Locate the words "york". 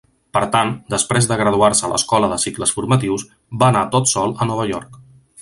4.73-4.99